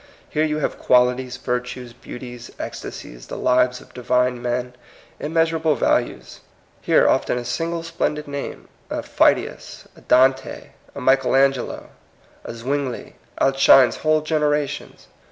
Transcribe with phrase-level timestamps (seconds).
[0.27, 4.73] Here you have qualities, virtues, beauties, ecstasies, the lives of divine men,
[5.19, 6.39] immeasurable values.
[6.81, 11.89] Here often a single splendid name, a Phidias, a Dante, a Michel Angelo,
[12.43, 15.05] a Zwingli, outshines whole generations.